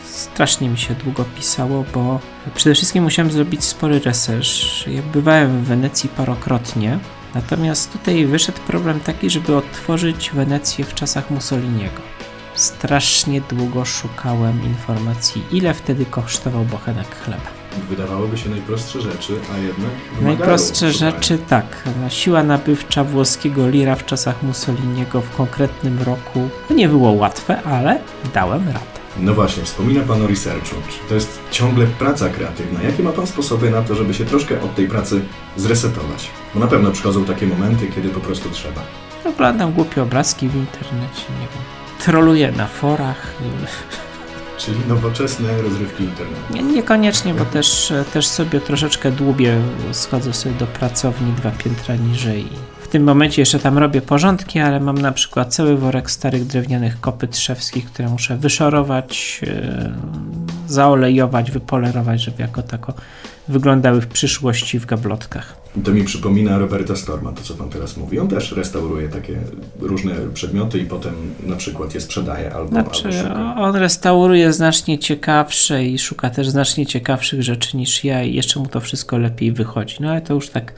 strasznie 0.05 0.69
mi 0.69 0.77
się 0.77 0.93
długo 0.95 1.25
pisało, 1.35 1.85
bo 1.93 2.19
przede 2.55 2.75
wszystkim 2.75 3.03
musiałem 3.03 3.31
zrobić 3.31 3.63
spory 3.63 3.99
research. 3.99 4.87
Ja 4.87 5.01
bywałem 5.01 5.63
w 5.63 5.67
Wenecji 5.67 6.09
parokrotnie, 6.09 6.99
natomiast 7.35 7.91
tutaj 7.91 8.25
wyszedł 8.25 8.59
problem 8.67 8.99
taki, 8.99 9.29
żeby 9.29 9.55
odtworzyć 9.55 10.31
Wenecję 10.33 10.85
w 10.85 10.93
czasach 10.93 11.31
Mussoliniego 11.31 12.12
strasznie 12.55 13.41
długo 13.41 13.85
szukałem 13.85 14.63
informacji, 14.65 15.43
ile 15.51 15.73
wtedy 15.73 16.05
kosztował 16.05 16.65
bochenek 16.65 17.15
chleba. 17.15 17.63
Wydawałoby 17.89 18.37
się 18.37 18.49
najprostsze 18.49 19.01
rzeczy, 19.01 19.33
a 19.53 19.57
jednak. 19.57 19.91
Najprostsze 20.21 20.91
rzeczy, 20.91 21.37
tak. 21.37 21.83
No, 22.01 22.09
siła 22.09 22.43
nabywcza 22.43 23.03
włoskiego 23.03 23.69
lira 23.69 23.95
w 23.95 24.05
czasach 24.05 24.43
Mussoliniego 24.43 25.21
w 25.21 25.35
konkretnym 25.35 26.01
roku 26.01 26.49
nie 26.69 26.89
było 26.89 27.11
łatwe, 27.11 27.61
ale 27.63 27.99
dałem 28.33 28.67
radę. 28.67 28.79
No 29.17 29.33
właśnie, 29.33 29.63
wspomina 29.63 30.01
Pan 30.01 30.21
o 30.21 30.27
researchu. 30.27 30.75
To 31.09 31.15
jest 31.15 31.39
ciągle 31.51 31.87
praca 31.87 32.29
kreatywna? 32.29 32.83
Jakie 32.83 33.03
ma 33.03 33.11
Pan 33.11 33.27
sposoby 33.27 33.69
na 33.69 33.81
to, 33.81 33.95
żeby 33.95 34.13
się 34.13 34.25
troszkę 34.25 34.61
od 34.61 34.75
tej 34.75 34.87
pracy 34.87 35.21
zresetować? 35.57 36.29
Bo 36.53 36.59
na 36.59 36.67
pewno 36.67 36.91
przychodzą 36.91 37.25
takie 37.25 37.47
momenty, 37.47 37.87
kiedy 37.87 38.09
po 38.09 38.19
prostu 38.19 38.49
trzeba. 38.49 38.81
Oglądam 39.25 39.73
głupie 39.73 40.03
obrazki 40.03 40.49
w 40.49 40.55
internecie, 40.55 41.23
nie 41.29 41.47
wiem 41.47 41.72
troluję 42.05 42.51
na 42.51 42.67
forach. 42.67 43.33
Czyli 44.57 44.77
nowoczesne 44.87 45.61
rozrywki 45.61 46.03
internetu. 46.03 46.53
Nie, 46.53 46.63
niekoniecznie, 46.63 47.33
bo 47.33 47.45
też, 47.45 47.93
też 48.13 48.27
sobie 48.27 48.61
troszeczkę 48.61 49.11
dłubię, 49.11 49.61
schodzę 49.91 50.33
sobie 50.33 50.55
do 50.55 50.67
pracowni 50.67 51.33
dwa 51.33 51.51
piętra 51.51 51.95
niżej 51.95 52.47
tym 52.93 53.03
momencie 53.03 53.41
jeszcze 53.41 53.59
tam 53.59 53.77
robię 53.77 54.01
porządki, 54.01 54.59
ale 54.59 54.79
mam 54.79 54.97
na 54.97 55.11
przykład 55.11 55.53
cały 55.53 55.77
worek 55.77 56.11
starych 56.11 56.45
drewnianych 56.45 56.99
kopyt 56.99 57.37
szewskich, 57.37 57.85
które 57.85 58.09
muszę 58.09 58.37
wyszorować, 58.37 59.41
yy, 59.41 59.91
zaolejować, 60.67 61.51
wypolerować, 61.51 62.21
żeby 62.21 62.41
jako 62.41 62.63
tako 62.63 62.93
wyglądały 63.47 64.01
w 64.01 64.07
przyszłości 64.07 64.79
w 64.79 64.85
gablotkach. 64.85 65.63
To 65.83 65.91
mi 65.91 66.03
przypomina 66.03 66.57
Roberta 66.57 66.95
Storma, 66.95 67.31
to 67.31 67.41
co 67.43 67.53
pan 67.53 67.69
teraz 67.69 67.97
mówi. 67.97 68.19
On 68.19 68.27
też 68.27 68.51
restauruje 68.51 69.09
takie 69.09 69.37
różne 69.79 70.15
przedmioty 70.33 70.79
i 70.79 70.85
potem 70.85 71.13
na 71.45 71.55
przykład 71.55 71.95
je 71.95 72.01
sprzedaje 72.01 72.53
albo, 72.53 72.69
Znaczy, 72.69 73.07
albo 73.07 73.17
szuka. 73.21 73.55
on 73.57 73.75
restauruje 73.75 74.53
znacznie 74.53 74.99
ciekawsze 74.99 75.85
i 75.85 75.99
szuka 75.99 76.29
też 76.29 76.49
znacznie 76.49 76.85
ciekawszych 76.85 77.43
rzeczy 77.43 77.77
niż 77.77 78.03
ja 78.03 78.23
i 78.23 78.33
jeszcze 78.33 78.59
mu 78.59 78.67
to 78.67 78.79
wszystko 78.79 79.17
lepiej 79.17 79.51
wychodzi. 79.51 79.95
No 79.99 80.11
ale 80.11 80.21
to 80.21 80.33
już 80.33 80.49
tak, 80.49 80.73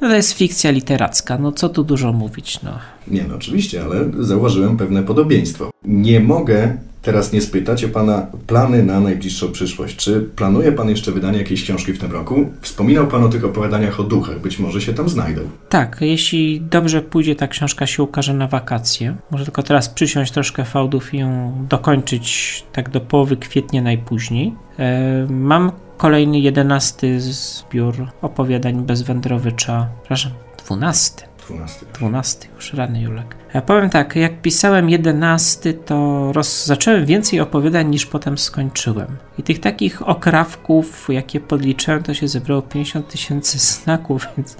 no 0.00 0.08
to 0.08 0.14
jest 0.14 0.32
fikcja 0.32 0.70
literacka, 0.70 1.38
no 1.38 1.52
co 1.52 1.68
tu 1.68 1.84
dużo 1.84 2.12
mówić, 2.12 2.62
no. 2.62 2.78
Nie 3.08 3.24
no, 3.24 3.34
oczywiście, 3.36 3.82
ale 3.84 4.04
zauważyłem 4.20 4.76
pewne 4.76 5.02
podobieństwo. 5.02 5.70
Nie 5.84 6.20
mogę 6.20 6.76
teraz 7.02 7.32
nie 7.32 7.40
spytać 7.40 7.84
o 7.84 7.88
Pana 7.88 8.26
plany 8.46 8.82
na 8.82 9.00
najbliższą 9.00 9.52
przyszłość. 9.52 9.96
Czy 9.96 10.20
planuje 10.20 10.72
Pan 10.72 10.88
jeszcze 10.88 11.12
wydanie 11.12 11.38
jakiejś 11.38 11.62
książki 11.62 11.92
w 11.92 11.98
tym 11.98 12.12
roku? 12.12 12.46
Wspominał 12.60 13.06
Pan 13.06 13.24
o 13.24 13.28
tych 13.28 13.44
opowiadaniach 13.44 14.00
o 14.00 14.02
duchach, 14.02 14.40
być 14.40 14.58
może 14.58 14.80
się 14.80 14.94
tam 14.94 15.08
znajdą. 15.08 15.40
Tak, 15.68 15.96
jeśli 16.00 16.60
dobrze 16.60 17.02
pójdzie, 17.02 17.36
ta 17.36 17.48
książka 17.48 17.86
się 17.86 18.02
ukaże 18.02 18.34
na 18.34 18.46
wakacje. 18.46 19.16
Może 19.30 19.44
tylko 19.44 19.62
teraz 19.62 19.88
przysiąść 19.88 20.32
troszkę 20.32 20.64
fałdów 20.64 21.14
i 21.14 21.18
ją 21.18 21.52
dokończyć 21.68 22.64
tak 22.72 22.90
do 22.90 23.00
połowy 23.00 23.36
kwietnia 23.36 23.82
najpóźniej. 23.82 24.54
E, 24.78 25.26
mam 25.30 25.72
kolejny 25.96 26.40
jedenasty 26.40 27.20
zbiór 27.20 27.94
opowiadań 28.22 28.82
bez 28.82 29.02
wędrowycza, 29.02 29.88
przepraszam, 30.02 30.32
dwunasty. 30.58 31.27
12. 31.48 31.86
12 31.94 32.48
już, 32.56 32.72
rany 32.74 33.02
Julek. 33.02 33.36
Ja 33.54 33.62
powiem 33.62 33.90
tak, 33.90 34.16
jak 34.16 34.42
pisałem 34.42 34.90
11, 34.90 35.74
to 35.74 36.28
roz... 36.32 36.66
zacząłem 36.66 37.06
więcej 37.06 37.40
opowiadań 37.40 37.88
niż 37.88 38.06
potem 38.06 38.38
skończyłem. 38.38 39.16
I 39.38 39.42
tych 39.42 39.60
takich 39.60 40.08
okrawków, 40.08 41.08
jakie 41.08 41.40
podliczyłem, 41.40 42.02
to 42.02 42.14
się 42.14 42.28
zebrało 42.28 42.62
50 42.62 43.08
tysięcy 43.08 43.58
znaków, 43.58 44.26
więc 44.36 44.56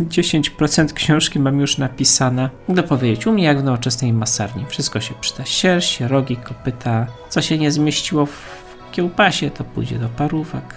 10% 0.00 0.92
książki 0.92 1.38
mam 1.38 1.60
już 1.60 1.78
napisane. 1.78 2.50
Mogę 2.68 2.82
powiedzieć, 2.82 3.26
u 3.26 3.32
mnie 3.32 3.44
jak 3.44 3.60
w 3.60 3.64
nowoczesnej 3.64 4.12
masarni. 4.12 4.66
Wszystko 4.68 5.00
się 5.00 5.14
przyda. 5.20 5.44
Sierść, 5.44 6.00
rogi, 6.00 6.36
kopyta. 6.36 7.06
Co 7.28 7.42
się 7.42 7.58
nie 7.58 7.72
zmieściło 7.72 8.26
w 8.26 8.60
kiełbasie, 8.92 9.50
to 9.50 9.64
pójdzie 9.64 9.98
do 9.98 10.08
parówek. 10.08 10.74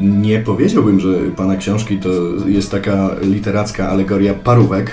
Nie 0.00 0.40
powiedziałbym, 0.40 1.00
że 1.00 1.08
Pana 1.36 1.56
książki 1.56 1.98
to 1.98 2.08
jest 2.46 2.70
taka 2.70 3.10
literacka 3.22 3.88
alegoria 3.90 4.34
parówek, 4.34 4.90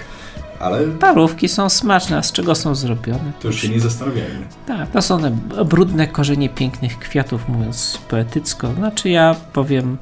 ale 0.59 0.87
Parówki 0.87 1.47
są 1.49 1.69
smaczne, 1.69 2.17
a 2.17 2.21
z 2.23 2.31
czego 2.31 2.55
są 2.55 2.75
zrobione? 2.75 3.31
to 3.41 3.47
już 3.47 3.61
się 3.61 3.69
nie 3.69 3.79
zastanawiajmy. 3.79 4.39
Tak, 4.67 4.91
to 4.91 5.01
są 5.01 5.19
brudne 5.65 6.07
korzenie 6.07 6.49
pięknych 6.49 6.99
kwiatów, 6.99 7.49
mówiąc 7.49 7.99
poetycko. 8.09 8.73
Znaczy 8.73 9.09
ja 9.09 9.35
powiem, 9.53 9.97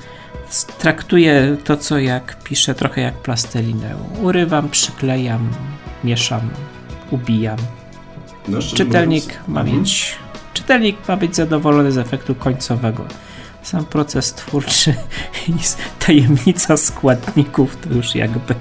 traktuję 0.79 1.57
to, 1.63 1.77
co 1.77 1.99
jak 1.99 2.37
piszę, 2.43 2.75
trochę 2.75 3.01
jak 3.01 3.13
plastelinę. 3.13 3.95
Urywam, 4.21 4.69
przyklejam, 4.69 5.49
mieszam, 6.03 6.41
ubijam. 7.11 7.57
No, 8.47 8.59
Czytelnik 8.59 9.23
mówiąc- 9.25 9.47
ma 9.47 9.61
Mhm. 9.61 9.79
mieć, 9.79 10.15
czytelnik 10.53 11.07
ma 11.07 11.17
być 11.17 11.35
zadowolony 11.35 11.91
z 11.91 11.97
efektu 11.97 12.35
końcowego. 12.35 13.03
Sam 13.63 13.85
proces 13.85 14.33
twórczy 14.33 14.95
i 15.47 15.53
tajemnica 15.99 16.77
składników 16.77 17.77
to 17.77 17.93
już 17.95 18.15
jakby 18.15 18.55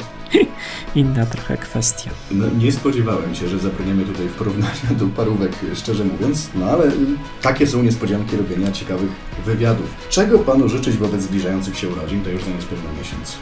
inna 0.95 1.27
trochę 1.27 1.57
kwestia. 1.57 2.11
No, 2.31 2.47
nie 2.59 2.73
spodziewałem 2.73 3.35
się, 3.35 3.49
że 3.49 3.59
zabrniemy 3.59 4.05
tutaj 4.05 4.27
w 4.27 4.33
porównania 4.35 4.91
do 4.99 5.07
parówek, 5.07 5.53
szczerze 5.75 6.05
mówiąc, 6.05 6.49
no 6.55 6.67
ale 6.67 6.87
y, 6.87 6.93
takie 7.43 7.67
są 7.67 7.83
niespodzianki 7.83 8.37
robienia 8.37 8.73
ciekawych 8.73 9.11
wywiadów. 9.47 9.87
Czego 10.11 10.39
Panu 10.39 10.69
życzyć 10.69 10.97
wobec 10.97 11.23
zbliżających 11.23 11.79
się 11.79 11.89
urodzin, 11.89 12.25
to 12.25 12.31
już 12.31 12.45
za 12.45 12.51
niespełna 12.51 12.91
miesiąc. 12.99 13.37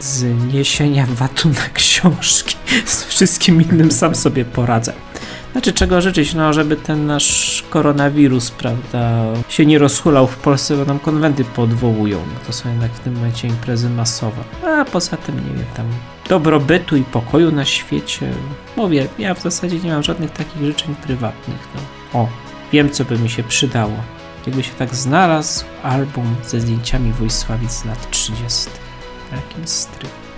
zniesienia 0.00 1.06
VAT-u 1.06 1.48
na 1.48 1.68
książki. 1.74 2.56
Z 2.86 3.04
wszystkim 3.04 3.62
innym 3.62 3.90
sam 3.92 4.14
sobie 4.14 4.44
poradzę. 4.44 4.92
Znaczy, 5.52 5.72
czego 5.72 6.00
życzyć? 6.00 6.34
No, 6.34 6.52
żeby 6.52 6.76
ten 6.76 7.06
nasz 7.06 7.64
koronawirus, 7.70 8.50
prawda, 8.50 9.22
się 9.48 9.66
nie 9.66 9.78
rozhulał 9.78 10.26
w 10.26 10.36
Polsce, 10.36 10.76
bo 10.76 10.84
nam 10.84 10.98
konwenty 10.98 11.44
podwołują. 11.44 12.18
No 12.18 12.40
to 12.46 12.52
są 12.52 12.68
jednak 12.68 12.92
w 12.92 13.00
tym 13.00 13.14
momencie 13.14 13.48
imprezy 13.48 13.90
masowe. 13.90 14.42
A 14.66 14.84
poza 14.84 15.16
tym, 15.16 15.34
nie 15.34 15.56
wiem, 15.56 15.66
tam 15.76 15.86
dobrobytu 16.28 16.96
i 16.96 17.02
pokoju 17.02 17.52
na 17.52 17.64
świecie. 17.64 18.32
Mówię, 18.76 19.08
ja 19.18 19.34
w 19.34 19.42
zasadzie 19.42 19.78
nie 19.78 19.92
mam 19.92 20.02
żadnych 20.02 20.30
takich 20.30 20.62
życzeń 20.62 20.94
prywatnych. 20.94 21.68
No. 21.74 22.20
O, 22.20 22.28
wiem, 22.72 22.90
co 22.90 23.04
by 23.04 23.18
mi 23.18 23.30
się 23.30 23.42
przydało. 23.42 23.96
Jakby 24.46 24.62
się 24.62 24.72
tak 24.78 24.94
znalazł 24.94 25.64
album 25.82 26.36
ze 26.44 26.60
zdjęciami 26.60 27.12
Wojsławic 27.12 27.84
lat 27.84 28.10
30 28.10 28.70
na 29.32 29.66
strychu. 29.66 30.29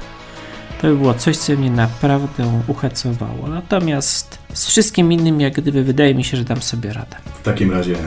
To 0.83 0.89
by 0.89 0.97
było 0.97 1.15
coś, 1.15 1.37
co 1.37 1.53
mnie 1.53 1.71
naprawdę 1.71 2.61
uhecowało. 2.67 3.49
Natomiast 3.49 4.39
z 4.53 4.67
wszystkim 4.67 5.13
innym, 5.13 5.41
jak 5.41 5.55
gdyby, 5.55 5.85
wydaje 5.85 6.15
mi 6.15 6.25
się, 6.25 6.37
że 6.37 6.45
dam 6.45 6.63
sobie 6.63 6.93
radę. 6.93 7.17
W 7.41 7.43
takim 7.43 7.71
razie 7.71 7.95
y, 7.95 7.99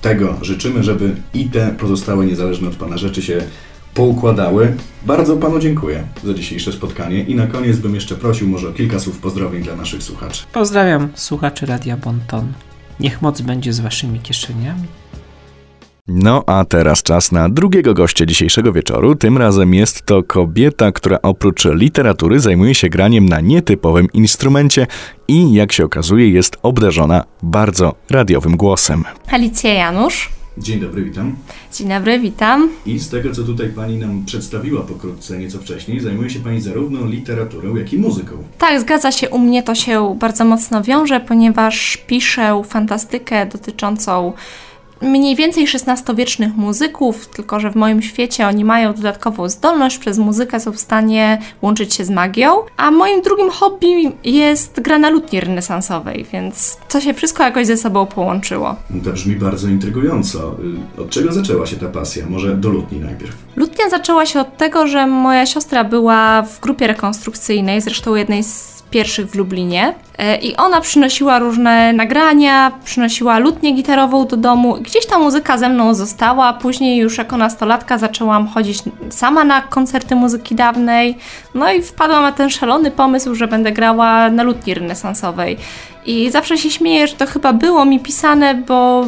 tego 0.00 0.36
życzymy, 0.42 0.82
żeby 0.82 1.16
i 1.34 1.44
te 1.44 1.74
pozostałe 1.78 2.26
niezależne 2.26 2.68
od 2.68 2.76
Pana 2.76 2.98
rzeczy 2.98 3.22
się 3.22 3.42
poukładały. 3.94 4.76
Bardzo 5.06 5.36
Panu 5.36 5.58
dziękuję 5.58 6.04
za 6.24 6.34
dzisiejsze 6.34 6.72
spotkanie 6.72 7.22
i 7.22 7.34
na 7.34 7.46
koniec 7.46 7.78
bym 7.78 7.94
jeszcze 7.94 8.14
prosił 8.14 8.48
może 8.48 8.68
o 8.68 8.72
kilka 8.72 8.98
słów 8.98 9.18
pozdrowień 9.18 9.62
dla 9.62 9.76
naszych 9.76 10.02
słuchaczy. 10.02 10.44
Pozdrawiam 10.52 11.08
słuchaczy 11.14 11.66
Radia 11.66 11.96
Bonton. 11.96 12.52
Niech 13.00 13.22
moc 13.22 13.40
będzie 13.40 13.72
z 13.72 13.80
waszymi 13.80 14.20
kieszeniami. 14.20 14.86
No 16.08 16.42
a 16.46 16.64
teraz 16.64 17.02
czas 17.02 17.32
na 17.32 17.48
drugiego 17.48 17.94
gościa 17.94 18.26
dzisiejszego 18.26 18.72
wieczoru. 18.72 19.14
Tym 19.14 19.38
razem 19.38 19.74
jest 19.74 20.06
to 20.06 20.22
kobieta, 20.22 20.92
która 20.92 21.18
oprócz 21.22 21.64
literatury 21.64 22.40
zajmuje 22.40 22.74
się 22.74 22.88
graniem 22.88 23.28
na 23.28 23.40
nietypowym 23.40 24.08
instrumencie 24.12 24.86
i 25.28 25.52
jak 25.52 25.72
się 25.72 25.84
okazuje 25.84 26.30
jest 26.30 26.56
obdarzona 26.62 27.24
bardzo 27.42 27.94
radiowym 28.10 28.56
głosem. 28.56 29.04
Alicja 29.30 29.74
Janusz. 29.74 30.30
Dzień 30.58 30.80
dobry, 30.80 31.04
witam. 31.04 31.36
Dzień 31.72 31.88
dobry, 31.88 32.20
witam. 32.20 32.70
I 32.86 32.98
z 32.98 33.08
tego, 33.08 33.32
co 33.32 33.42
tutaj 33.42 33.68
Pani 33.68 33.96
nam 33.96 34.24
przedstawiła 34.24 34.82
pokrótce 34.82 35.38
nieco 35.38 35.58
wcześniej, 35.58 36.00
zajmuje 36.00 36.30
się 36.30 36.40
Pani 36.40 36.60
zarówno 36.60 37.06
literaturą, 37.06 37.76
jak 37.76 37.92
i 37.92 37.98
muzyką. 37.98 38.36
Tak, 38.58 38.80
zgadza 38.80 39.12
się, 39.12 39.30
u 39.30 39.38
mnie 39.38 39.62
to 39.62 39.74
się 39.74 40.16
bardzo 40.20 40.44
mocno 40.44 40.82
wiąże, 40.82 41.20
ponieważ 41.20 41.96
piszę 42.06 42.62
fantastykę 42.64 43.46
dotyczącą 43.46 44.32
mniej 45.04 45.36
więcej 45.36 45.66
XVI-wiecznych 45.74 46.56
muzyków, 46.56 47.28
tylko 47.28 47.60
że 47.60 47.70
w 47.70 47.76
moim 47.76 48.02
świecie 48.02 48.46
oni 48.48 48.64
mają 48.64 48.94
dodatkową 48.94 49.48
zdolność, 49.48 49.98
przez 49.98 50.18
muzykę 50.18 50.60
są 50.60 50.72
w 50.72 50.78
stanie 50.80 51.38
łączyć 51.62 51.94
się 51.94 52.04
z 52.04 52.10
magią, 52.10 52.50
a 52.76 52.90
moim 52.90 53.22
drugim 53.22 53.50
hobby 53.50 54.12
jest 54.24 54.80
gra 54.80 54.98
na 54.98 55.10
lutni 55.10 55.40
renesansowej, 55.40 56.26
więc 56.32 56.76
to 56.88 57.00
się 57.00 57.14
wszystko 57.14 57.42
jakoś 57.42 57.66
ze 57.66 57.76
sobą 57.76 58.06
połączyło. 58.06 58.76
To 59.04 59.10
brzmi 59.12 59.36
bardzo 59.36 59.68
intrygująco. 59.68 60.56
Y, 60.98 61.02
Od 61.02 61.10
czego 61.10 61.32
zaczęła 61.32 61.66
się 61.66 61.76
ta 61.76 61.86
pasja? 61.88 62.26
Może 62.28 62.56
do 62.56 62.68
lutni 62.68 63.00
najpierw. 63.00 63.43
Lutnia 63.56 63.88
zaczęła 63.88 64.26
się 64.26 64.40
od 64.40 64.56
tego, 64.56 64.86
że 64.86 65.06
moja 65.06 65.46
siostra 65.46 65.84
była 65.84 66.42
w 66.42 66.60
grupie 66.60 66.86
rekonstrukcyjnej, 66.86 67.80
zresztą 67.80 68.14
jednej 68.14 68.42
z 68.42 68.74
pierwszych 68.90 69.30
w 69.30 69.34
Lublinie. 69.34 69.94
E, 70.18 70.36
I 70.36 70.56
ona 70.56 70.80
przynosiła 70.80 71.38
różne 71.38 71.92
nagrania, 71.92 72.72
przynosiła 72.84 73.38
lutnię 73.38 73.72
gitarową 73.72 74.26
do 74.26 74.36
domu. 74.36 74.74
Gdzieś 74.80 75.06
ta 75.06 75.18
muzyka 75.18 75.58
ze 75.58 75.68
mną 75.68 75.94
została. 75.94 76.52
Później 76.52 76.98
już 76.98 77.18
jako 77.18 77.36
nastolatka 77.36 77.98
zaczęłam 77.98 78.46
chodzić 78.48 78.78
sama 79.10 79.44
na 79.44 79.62
koncerty 79.62 80.14
muzyki 80.14 80.54
dawnej. 80.54 81.18
No 81.54 81.72
i 81.72 81.82
wpadłam 81.82 82.22
na 82.22 82.32
ten 82.32 82.50
szalony 82.50 82.90
pomysł, 82.90 83.34
że 83.34 83.48
będę 83.48 83.72
grała 83.72 84.30
na 84.30 84.42
lutni 84.42 84.74
renesansowej. 84.74 85.56
I 86.06 86.30
zawsze 86.30 86.58
się 86.58 86.70
śmieję, 86.70 87.06
że 87.06 87.14
to 87.14 87.26
chyba 87.26 87.52
było 87.52 87.84
mi 87.84 88.00
pisane, 88.00 88.54
bo 88.54 89.04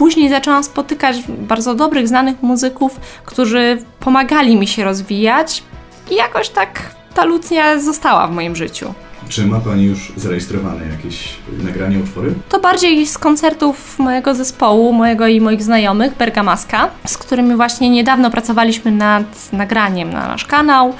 Później 0.00 0.30
zaczęłam 0.30 0.64
spotykać 0.64 1.16
bardzo 1.28 1.74
dobrych, 1.74 2.08
znanych 2.08 2.42
muzyków, 2.42 3.00
którzy 3.24 3.82
pomagali 3.98 4.56
mi 4.56 4.66
się 4.66 4.84
rozwijać 4.84 5.62
i 6.10 6.14
jakoś 6.14 6.48
tak 6.48 6.94
ta 7.14 7.24
lutnia 7.24 7.78
została 7.78 8.26
w 8.26 8.32
moim 8.32 8.56
życiu. 8.56 8.94
Czy 9.28 9.46
ma 9.46 9.60
Pani 9.60 9.84
już 9.84 10.12
zarejestrowane 10.16 10.86
jakieś 10.86 11.28
nagrania, 11.64 11.98
utwory? 11.98 12.34
To 12.48 12.60
bardziej 12.60 13.06
z 13.06 13.18
koncertów 13.18 13.98
mojego 13.98 14.34
zespołu, 14.34 14.92
mojego 14.92 15.26
i 15.26 15.40
moich 15.40 15.62
znajomych, 15.62 16.16
Bergamaska, 16.16 16.90
z 17.06 17.18
którymi 17.18 17.56
właśnie 17.56 17.90
niedawno 17.90 18.30
pracowaliśmy 18.30 18.90
nad 18.90 19.52
nagraniem 19.52 20.12
na 20.12 20.28
nasz 20.28 20.44
kanał. 20.44 20.94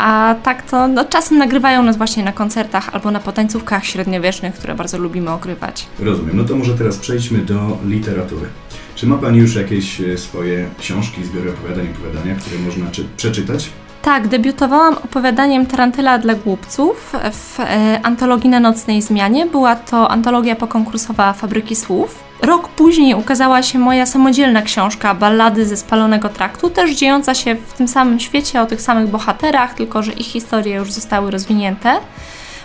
A 0.00 0.34
tak 0.42 0.70
to 0.70 0.88
no, 0.88 1.04
czasem 1.04 1.38
nagrywają 1.38 1.82
nas 1.82 1.96
właśnie 1.96 2.24
na 2.24 2.32
koncertach 2.32 2.94
albo 2.94 3.10
na 3.10 3.20
potańcówkach 3.20 3.86
średniowiecznych, 3.86 4.54
które 4.54 4.74
bardzo 4.74 4.98
lubimy 4.98 5.30
ogrywać. 5.30 5.86
Rozumiem. 5.98 6.36
No 6.36 6.44
to 6.44 6.56
może 6.56 6.78
teraz 6.78 6.98
przejdźmy 6.98 7.38
do 7.38 7.78
literatury. 7.84 8.46
Czy 8.94 9.06
ma 9.06 9.18
Pani 9.18 9.38
już 9.38 9.54
jakieś 9.54 10.00
e, 10.00 10.18
swoje 10.18 10.68
książki, 10.78 11.24
zbiory 11.24 11.50
opowiadań, 11.50 11.88
opowiadania, 11.96 12.34
które 12.34 12.58
można 12.58 12.90
czy, 12.90 13.04
przeczytać? 13.16 13.70
Tak, 14.02 14.28
debiutowałam 14.28 14.94
opowiadaniem 14.94 15.66
Tarantyla 15.66 16.18
dla 16.18 16.34
głupców 16.34 17.12
w 17.32 17.60
e, 17.60 18.00
antologii 18.02 18.50
na 18.50 18.60
nocnej 18.60 19.02
zmianie. 19.02 19.46
Była 19.46 19.76
to 19.76 20.10
antologia 20.10 20.56
pokonkursowa 20.56 21.32
Fabryki 21.32 21.76
Słów. 21.76 22.24
Rok 22.42 22.68
później 22.68 23.14
ukazała 23.14 23.62
się 23.62 23.78
moja 23.78 24.06
samodzielna 24.06 24.62
książka 24.62 25.14
Ballady 25.14 25.66
ze 25.66 25.76
spalonego 25.76 26.28
traktu, 26.28 26.70
też 26.70 26.90
dziejąca 26.90 27.34
się 27.34 27.54
w 27.54 27.72
tym 27.72 27.88
samym 27.88 28.20
świecie, 28.20 28.62
o 28.62 28.66
tych 28.66 28.80
samych 28.80 29.08
bohaterach, 29.08 29.74
tylko 29.74 30.02
że 30.02 30.12
ich 30.12 30.26
historie 30.26 30.76
już 30.76 30.92
zostały 30.92 31.30
rozwinięte. 31.30 31.96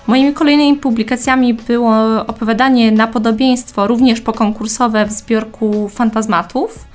Moimi 0.07 0.33
kolejnymi 0.33 0.77
publikacjami 0.77 1.53
było 1.53 1.95
opowiadanie 2.27 2.91
na 2.91 3.07
podobieństwo, 3.07 3.87
również 3.87 4.21
pokonkursowe 4.21 5.05
w 5.05 5.11
zbiorku 5.11 5.89
Fantazmatów 5.89 6.85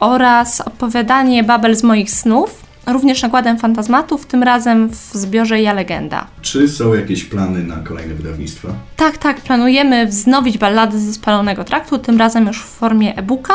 oraz 0.00 0.60
opowiadanie 0.60 1.44
Babel 1.44 1.76
z 1.76 1.82
moich 1.82 2.10
snów, 2.10 2.65
również 2.86 3.22
nakładem 3.22 3.58
Fantazmatów, 3.58 4.26
tym 4.26 4.42
razem 4.42 4.88
w 4.88 4.94
zbiorze 4.94 5.62
Ja 5.62 5.72
Legenda. 5.72 6.26
Czy 6.42 6.68
są 6.68 6.94
jakieś 6.94 7.24
plany 7.24 7.62
na 7.62 7.76
kolejne 7.76 8.14
wydawnictwa? 8.14 8.68
Tak, 8.96 9.18
tak, 9.18 9.40
planujemy 9.40 10.06
wznowić 10.06 10.58
ballady 10.58 11.00
ze 11.00 11.12
spalonego 11.12 11.64
traktu, 11.64 11.98
tym 11.98 12.18
razem 12.18 12.46
już 12.46 12.62
w 12.62 12.66
formie 12.66 13.16
e-booka. 13.16 13.54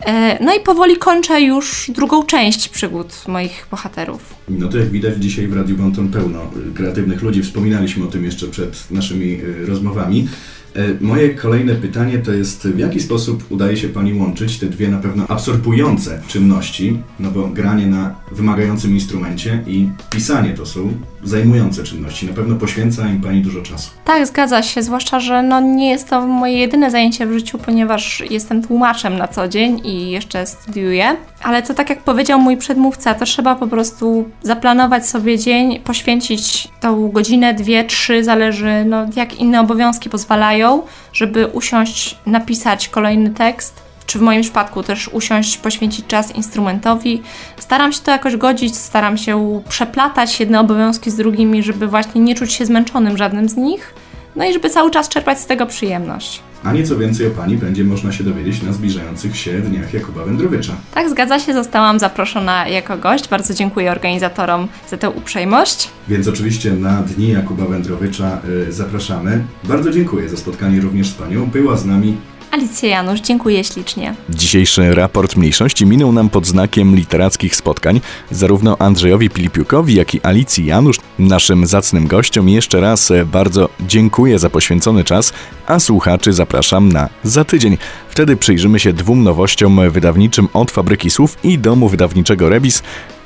E, 0.00 0.44
no 0.44 0.54
i 0.54 0.60
powoli 0.60 0.96
kończę 0.96 1.40
już 1.40 1.90
drugą 1.94 2.22
część 2.22 2.68
przygód 2.68 3.24
moich 3.28 3.66
bohaterów. 3.70 4.34
No 4.48 4.68
to 4.68 4.78
jak 4.78 4.88
widać 4.88 5.16
dzisiaj 5.16 5.46
w 5.46 5.56
Radiu 5.56 5.76
Bonton 5.76 6.08
pełno 6.08 6.42
y, 6.70 6.74
kreatywnych 6.74 7.22
ludzi. 7.22 7.42
Wspominaliśmy 7.42 8.04
o 8.04 8.06
tym 8.06 8.24
jeszcze 8.24 8.46
przed 8.46 8.90
naszymi 8.90 9.40
y, 9.42 9.66
rozmowami. 9.66 10.28
E, 10.76 11.04
moje 11.04 11.34
kolejne 11.34 11.74
pytanie 11.74 12.18
to 12.18 12.32
jest, 12.32 12.68
w 12.68 12.78
jaki 12.78 13.00
sposób 13.00 13.44
udaje 13.50 13.76
się 13.76 13.88
Pani 13.88 14.14
łączyć 14.14 14.58
te 14.58 14.66
dwie 14.66 14.88
na 14.88 14.98
pewno 14.98 15.24
absorbujące 15.28 16.20
czynności, 16.28 16.98
no 17.20 17.30
bo 17.30 17.48
granie 17.48 17.86
na 17.86 18.14
wymagającym 18.32 18.94
instrumencie 18.94 19.62
i 19.66 19.88
pisanie 20.10 20.50
to 20.50 20.66
są 20.66 20.92
zajmujące 21.24 21.84
czynności. 21.84 22.26
Na 22.26 22.32
pewno 22.32 22.56
poświęca 22.56 23.08
im 23.08 23.20
Pani 23.20 23.42
dużo 23.42 23.62
czasu. 23.62 23.90
Tak, 24.04 24.26
zgadza 24.26 24.62
się, 24.62 24.82
zwłaszcza, 24.82 25.20
że 25.20 25.42
no 25.42 25.60
nie 25.60 25.90
jest 25.90 26.08
to 26.08 26.26
moje 26.26 26.58
jedyne 26.58 26.90
zajęcie 26.90 27.26
w 27.26 27.32
życiu, 27.32 27.58
ponieważ 27.58 28.22
jestem 28.30 28.62
tłumaczem 28.62 29.18
na 29.18 29.28
co 29.28 29.48
dzień 29.48 29.80
i 29.84 30.10
jeszcze 30.10 30.46
studiuję. 30.46 31.16
Ale 31.46 31.62
to 31.62 31.74
tak 31.74 31.90
jak 31.90 32.02
powiedział 32.02 32.40
mój 32.40 32.56
przedmówca, 32.56 33.14
to 33.14 33.24
trzeba 33.24 33.54
po 33.54 33.66
prostu 33.66 34.30
zaplanować 34.42 35.06
sobie 35.08 35.38
dzień, 35.38 35.80
poświęcić 35.80 36.68
tą 36.80 37.08
godzinę, 37.08 37.54
dwie, 37.54 37.84
trzy, 37.84 38.24
zależy 38.24 38.84
no, 38.84 39.06
jak 39.16 39.34
inne 39.34 39.60
obowiązki 39.60 40.10
pozwalają, 40.10 40.82
żeby 41.12 41.46
usiąść, 41.46 42.18
napisać 42.26 42.88
kolejny 42.88 43.30
tekst 43.30 43.82
czy 44.06 44.18
w 44.18 44.22
moim 44.22 44.42
przypadku 44.42 44.82
też 44.82 45.08
usiąść, 45.08 45.56
poświęcić 45.56 46.06
czas 46.06 46.34
instrumentowi. 46.34 47.22
Staram 47.56 47.92
się 47.92 48.00
to 48.00 48.10
jakoś 48.10 48.36
godzić, 48.36 48.76
staram 48.76 49.18
się 49.18 49.62
przeplatać 49.68 50.40
jedne 50.40 50.60
obowiązki 50.60 51.10
z 51.10 51.16
drugimi, 51.16 51.62
żeby 51.62 51.86
właśnie 51.86 52.20
nie 52.20 52.34
czuć 52.34 52.52
się 52.52 52.66
zmęczonym 52.66 53.16
żadnym 53.16 53.48
z 53.48 53.56
nich, 53.56 53.94
no 54.36 54.44
i 54.44 54.52
żeby 54.52 54.70
cały 54.70 54.90
czas 54.90 55.08
czerpać 55.08 55.40
z 55.40 55.46
tego 55.46 55.66
przyjemność. 55.66 56.42
A 56.64 56.72
nieco 56.72 56.98
więcej 56.98 57.26
o 57.26 57.30
Pani 57.30 57.56
będzie 57.56 57.84
można 57.84 58.12
się 58.12 58.24
dowiedzieć 58.24 58.62
na 58.62 58.72
zbliżających 58.72 59.36
się 59.36 59.60
dniach 59.60 59.94
Jakuba 59.94 60.24
Wędrowicza. 60.24 60.72
Tak, 60.94 61.10
zgadza 61.10 61.38
się, 61.38 61.54
zostałam 61.54 61.98
zaproszona 61.98 62.68
jako 62.68 62.98
gość. 62.98 63.28
Bardzo 63.28 63.54
dziękuję 63.54 63.90
organizatorom 63.90 64.68
za 64.90 64.96
tę 64.96 65.10
uprzejmość. 65.10 65.88
Więc 66.08 66.28
oczywiście 66.28 66.72
na 66.72 67.02
dni 67.02 67.28
Jakuba 67.28 67.64
Wędrowicza 67.64 68.40
y, 68.68 68.72
zapraszamy. 68.72 69.44
Bardzo 69.64 69.90
dziękuję 69.90 70.28
za 70.28 70.36
spotkanie 70.36 70.80
również 70.80 71.08
z 71.08 71.14
Panią. 71.14 71.46
Była 71.46 71.76
z 71.76 71.84
nami 71.84 72.16
Alicja 72.56 72.88
Janusz, 72.88 73.20
dziękuję 73.20 73.64
ślicznie. 73.64 74.14
Dzisiejszy 74.28 74.94
raport 74.94 75.36
mniejszości 75.36 75.86
minął 75.86 76.12
nam 76.12 76.30
pod 76.30 76.46
znakiem 76.46 76.96
literackich 76.96 77.56
spotkań. 77.56 78.00
Zarówno 78.30 78.76
Andrzejowi 78.78 79.30
Pilipiukowi, 79.30 79.94
jak 79.94 80.14
i 80.14 80.20
Alicji 80.22 80.66
Janusz, 80.66 80.96
naszym 81.18 81.66
zacnym 81.66 82.06
gościom, 82.06 82.48
jeszcze 82.48 82.80
raz 82.80 83.12
bardzo 83.26 83.68
dziękuję 83.80 84.38
za 84.38 84.50
poświęcony 84.50 85.04
czas, 85.04 85.32
a 85.66 85.78
słuchaczy 85.80 86.32
zapraszam 86.32 86.92
na 86.92 87.08
za 87.22 87.44
tydzień. 87.44 87.78
Wtedy 88.08 88.36
przyjrzymy 88.36 88.78
się 88.78 88.92
dwóm 88.92 89.22
nowościom 89.24 89.90
wydawniczym 89.90 90.48
od 90.52 90.70
Fabryki 90.70 91.10
Słów 91.10 91.38
i 91.44 91.58
Domu 91.58 91.88
Wydawniczego 91.88 92.48
Rebis. 92.48 92.82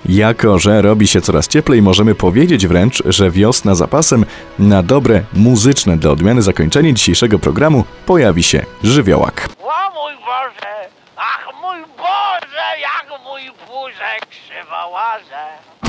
Jako, 0.08 0.58
że 0.58 0.82
robi 0.82 1.08
się 1.08 1.20
coraz 1.20 1.48
cieplej, 1.48 1.82
możemy 1.82 2.14
powiedzieć 2.14 2.66
wręcz, 2.66 3.02
że 3.06 3.30
wiosna 3.30 3.74
zapasem 3.74 4.24
na 4.58 4.82
dobre 4.82 5.22
muzyczne 5.32 5.96
dla 5.96 6.10
odmiany 6.10 6.42
zakończenie 6.42 6.94
dzisiejszego 6.94 7.38
programu 7.38 7.84
pojawi 8.06 8.42
się 8.42 8.64
żywiołak. 8.82 9.48
O 9.62 9.90
mój 9.94 10.12
Boże, 10.26 10.88
ach 11.16 11.48
mój 11.62 11.80
Boże, 11.96 12.66
jak 12.80 13.06
mój 13.24 13.42
puszek 13.66 14.26
krzywołaże. 14.30 15.79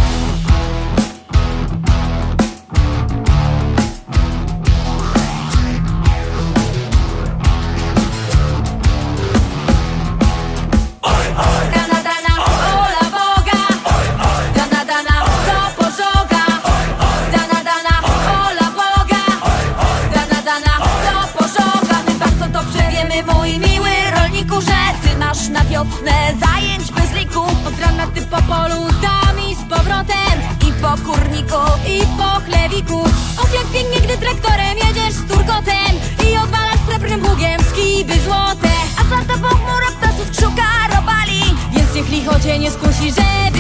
Wiemy, 23.12 23.34
mój 23.34 23.60
miły 23.60 23.90
rolniku 24.16 24.62
Że 24.62 25.10
ty 25.10 25.18
masz 25.18 25.48
na 25.48 25.64
wiosnę 25.64 26.34
zajęć 26.46 26.92
bez 26.92 27.14
liku. 27.14 27.42
Od 27.42 27.80
rana 27.80 28.08
ty 28.08 28.22
po 28.22 28.38
polu 28.42 28.88
tam 29.02 29.50
i 29.50 29.56
z 29.56 29.64
powrotem 29.70 30.38
I 30.68 30.74
po 30.82 31.12
kurniku, 31.12 31.62
i 31.88 32.02
po 32.18 32.42
chlewiku. 32.46 33.00
Och, 33.38 33.54
jak 33.54 33.66
pięknie, 33.74 34.02
gdy 34.02 34.18
traktorem 34.18 34.78
jedziesz 34.78 35.14
z 35.14 35.28
turkotem 35.28 35.94
I 36.30 36.38
odwalasz 36.38 36.80
srebrnym 36.88 37.22
pługiem 37.22 37.62
skiby 37.62 38.14
złote. 38.20 38.72
A 39.00 39.04
za 39.10 39.34
tobą 39.34 39.48
chmura 39.48 39.92
ptaców 40.00 40.32
krzuka 40.32 40.96
robali 40.96 41.42
Więc 41.72 41.94
niech 41.96 42.10
licho 42.10 42.40
cię 42.40 42.60
nie 42.60 42.72
skusi, 42.72 43.12
żeby 43.12 43.51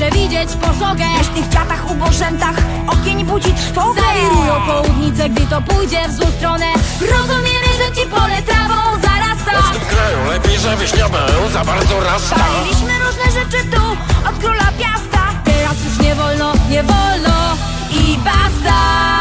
przewidzieć 0.00 0.50
pożogę 0.56 1.04
W 1.14 1.18
leśnych 1.18 1.48
kwiatach, 1.48 1.90
ubożętach. 1.90 2.56
Ogień 2.86 3.24
budzi 3.24 3.52
trwogę. 3.52 4.02
Zawirują 4.02 4.54
południce, 4.66 5.28
gdy 5.28 5.46
to 5.46 5.62
pójdzie 5.62 6.08
w 6.08 6.12
złą 6.12 6.26
stronę. 6.30 6.66
Rozumiemy, 7.00 7.70
że 7.78 7.96
ci 7.96 8.08
pole 8.08 8.42
trawą 8.42 9.00
zarasta. 9.02 9.62
W 9.62 9.72
tym 9.72 9.88
kraju 9.88 10.18
lepiej, 10.32 10.58
żebyś 10.58 10.92
nie 10.92 11.04
był 11.04 11.50
za 11.52 11.64
bardzo 11.64 12.00
rasta. 12.00 12.36
Paliliśmy 12.36 12.92
różne 12.98 13.40
rzeczy 13.40 13.64
tu 13.70 13.82
od 14.28 14.38
króla 14.38 14.68
piasta. 14.78 15.22
Teraz 15.44 15.84
już 15.84 16.06
nie 16.06 16.14
wolno, 16.14 16.52
nie 16.70 16.82
wolno 16.82 17.56
i 17.90 18.18
basta 18.18 19.19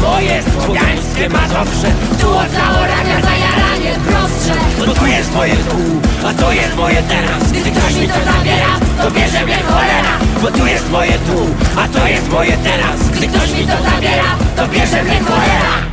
moje 0.00 0.42
słowiańskie 0.42 1.28
Mazowsze. 1.28 1.88
Tu 2.20 2.28
od 2.28 2.50
zaorania 2.50 3.20
zajaranie 3.20 3.92
prostsze 4.08 4.52
Bo 4.86 4.94
to 4.94 5.06
jest 5.06 5.34
moje 5.34 5.56
tu, 5.56 5.76
a 6.26 6.34
to 6.34 6.52
jest 6.52 6.76
moje 6.76 7.02
teraz. 7.02 7.52
Gdy 7.52 7.70
ktoś 7.70 7.94
mi 7.94 8.08
to 8.08 8.20
zabiera, 8.32 8.72
to 9.02 9.10
bierze 9.10 9.44
mnie 9.44 9.56
cholera. 9.56 10.14
Bo 10.42 10.50
tu 10.50 10.66
jest 10.66 10.90
moje 10.90 11.12
tu, 11.12 11.38
a 11.80 11.88
to 11.88 12.06
jest 12.06 12.30
moje 12.30 12.56
teraz. 12.56 13.08
Gdy 13.08 13.26
ktoś 13.26 13.52
mi 13.52 13.66
to 13.66 13.82
zabiera, 13.90 14.36
to 14.56 14.68
bierze 14.68 15.02
mnie 15.02 15.20
cholera. 15.20 15.89